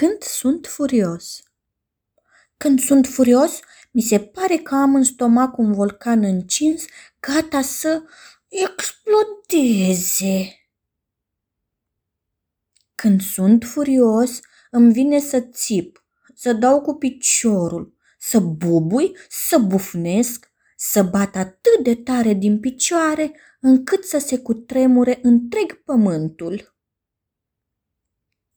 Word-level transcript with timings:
Când 0.00 0.22
sunt 0.22 0.66
furios? 0.66 1.42
Când 2.56 2.80
sunt 2.80 3.06
furios, 3.06 3.60
mi 3.90 4.02
se 4.02 4.20
pare 4.20 4.56
că 4.56 4.74
am 4.74 4.94
în 4.94 5.02
stomac 5.02 5.58
un 5.58 5.72
vulcan 5.72 6.24
încins, 6.24 6.84
gata 7.20 7.62
să 7.62 8.02
explodeze. 8.48 9.90
Când 12.94 13.22
sunt 13.22 13.64
furios, 13.64 14.40
îmi 14.70 14.92
vine 14.92 15.18
să 15.18 15.40
țip, 15.40 16.04
să 16.34 16.52
dau 16.52 16.80
cu 16.80 16.94
piciorul, 16.94 17.94
să 18.18 18.38
bubui, 18.38 19.16
să 19.28 19.58
bufnesc, 19.58 20.50
să 20.76 21.02
bat 21.02 21.36
atât 21.36 21.82
de 21.82 21.94
tare 21.94 22.32
din 22.32 22.60
picioare 22.60 23.32
încât 23.60 24.04
să 24.04 24.18
se 24.18 24.38
cutremure 24.38 25.18
întreg 25.22 25.84
pământul. 25.84 26.74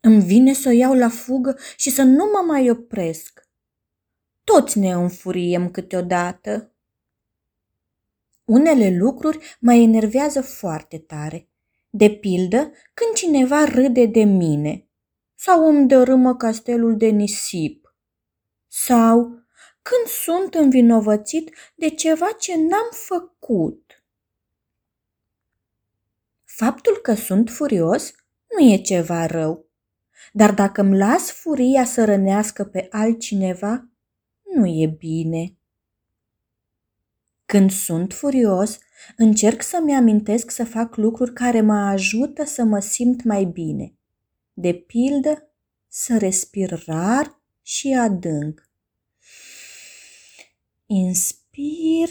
Îmi 0.05 0.21
vine 0.21 0.53
să 0.53 0.69
o 0.69 0.71
iau 0.71 0.93
la 0.93 1.09
fugă 1.09 1.57
și 1.77 1.89
să 1.89 2.01
nu 2.01 2.29
mă 2.33 2.43
mai 2.47 2.69
opresc. 2.69 3.47
Toți 4.43 4.79
ne 4.79 4.91
înfuriem 4.91 5.71
câteodată. 5.71 6.71
Unele 8.45 8.97
lucruri 8.97 9.57
mă 9.59 9.73
enervează 9.73 10.41
foarte 10.41 10.97
tare. 10.97 11.49
De 11.89 12.09
pildă, 12.09 12.71
când 12.93 13.13
cineva 13.13 13.63
râde 13.63 14.05
de 14.05 14.23
mine 14.23 14.87
sau 15.35 15.67
îmi 15.67 15.87
dărâmă 15.87 16.35
castelul 16.35 16.97
de 16.97 17.07
nisip 17.07 17.95
sau 18.67 19.43
când 19.81 20.05
sunt 20.07 20.53
învinovățit 20.53 21.55
de 21.75 21.89
ceva 21.89 22.31
ce 22.39 22.55
n-am 22.57 22.89
făcut. 22.91 24.03
Faptul 26.43 26.97
că 26.97 27.13
sunt 27.13 27.49
furios 27.49 28.13
nu 28.57 28.71
e 28.71 28.77
ceva 28.81 29.25
rău, 29.25 29.71
dar 30.31 30.53
dacă 30.53 30.81
îmi 30.81 30.97
las 30.97 31.31
furia 31.31 31.85
să 31.85 32.05
rănească 32.05 32.63
pe 32.63 32.87
altcineva, 32.91 33.87
nu 34.55 34.65
e 34.67 34.87
bine. 34.97 35.57
Când 37.45 37.71
sunt 37.71 38.13
furios, 38.13 38.79
încerc 39.17 39.61
să-mi 39.61 39.95
amintesc 39.95 40.51
să 40.51 40.65
fac 40.65 40.95
lucruri 40.95 41.33
care 41.33 41.61
mă 41.61 41.75
ajută 41.75 42.43
să 42.45 42.63
mă 42.63 42.79
simt 42.79 43.23
mai 43.23 43.43
bine. 43.43 43.93
De 44.53 44.73
pildă, 44.73 45.47
să 45.87 46.17
respir 46.17 46.83
rar 46.85 47.41
și 47.61 47.93
adânc. 47.93 48.69
Inspir, 50.85 52.09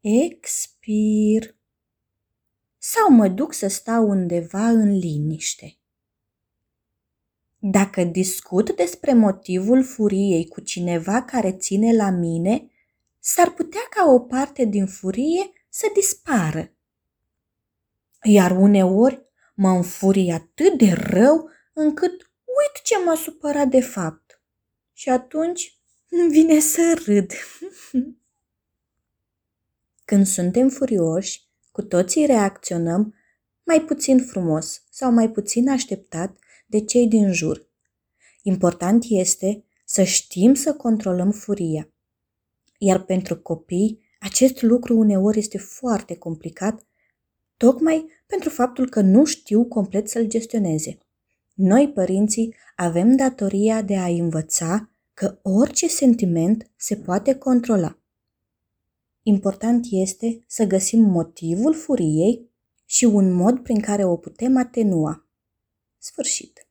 expir 0.00 1.56
sau 2.94 3.10
mă 3.10 3.28
duc 3.28 3.52
să 3.52 3.66
stau 3.66 4.08
undeva 4.08 4.66
în 4.68 4.96
liniște. 4.98 5.78
Dacă 7.58 8.04
discut 8.04 8.76
despre 8.76 9.12
motivul 9.14 9.84
furiei 9.84 10.48
cu 10.48 10.60
cineva 10.60 11.22
care 11.22 11.52
ține 11.52 11.96
la 11.96 12.10
mine, 12.10 12.70
s-ar 13.18 13.50
putea 13.50 13.80
ca 13.90 14.10
o 14.10 14.20
parte 14.20 14.64
din 14.64 14.86
furie 14.86 15.52
să 15.68 15.90
dispară. 15.94 16.72
Iar 18.22 18.50
uneori 18.50 19.26
mă 19.54 19.68
înfurie 19.68 20.32
atât 20.32 20.78
de 20.78 20.92
rău 20.92 21.50
încât 21.72 22.32
uit 22.44 22.82
ce 22.84 22.98
m-a 23.04 23.14
supărat 23.14 23.68
de 23.68 23.80
fapt. 23.80 24.42
Și 24.92 25.08
atunci 25.08 25.78
îmi 26.08 26.30
vine 26.30 26.60
să 26.60 27.02
râd. 27.06 27.32
Când 30.04 30.26
suntem 30.26 30.68
furioși, 30.68 31.44
cu 31.74 31.82
toții 31.82 32.26
reacționăm 32.26 33.14
mai 33.64 33.80
puțin 33.80 34.24
frumos 34.24 34.82
sau 34.90 35.12
mai 35.12 35.30
puțin 35.30 35.68
așteptat 35.68 36.36
de 36.66 36.80
cei 36.80 37.08
din 37.08 37.32
jur. 37.32 37.68
Important 38.42 39.04
este 39.08 39.64
să 39.84 40.02
știm 40.02 40.54
să 40.54 40.74
controlăm 40.74 41.30
furia. 41.30 41.92
Iar 42.78 43.02
pentru 43.02 43.38
copii, 43.40 44.00
acest 44.20 44.62
lucru 44.62 44.96
uneori 44.96 45.38
este 45.38 45.58
foarte 45.58 46.16
complicat, 46.16 46.86
tocmai 47.56 48.06
pentru 48.26 48.48
faptul 48.48 48.88
că 48.88 49.00
nu 49.00 49.24
știu 49.24 49.64
complet 49.64 50.08
să-l 50.08 50.26
gestioneze. 50.26 50.98
Noi, 51.54 51.92
părinții, 51.92 52.54
avem 52.76 53.16
datoria 53.16 53.82
de 53.82 53.96
a 53.96 54.06
învăța 54.06 54.90
că 55.14 55.38
orice 55.42 55.88
sentiment 55.88 56.70
se 56.76 56.96
poate 56.96 57.34
controla. 57.34 57.98
Important 59.26 59.86
este 59.90 60.44
să 60.46 60.64
găsim 60.64 61.00
motivul 61.00 61.74
furiei 61.74 62.50
și 62.84 63.04
un 63.04 63.32
mod 63.32 63.58
prin 63.58 63.80
care 63.80 64.04
o 64.04 64.16
putem 64.16 64.56
atenua. 64.56 65.28
Sfârșit. 65.98 66.68